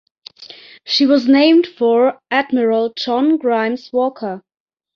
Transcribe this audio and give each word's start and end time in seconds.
She 0.83 1.05
was 1.05 1.27
named 1.27 1.67
for 1.67 2.19
Admiral 2.31 2.91
John 2.97 3.37
Grimes 3.37 3.93
Walker. 3.93 4.41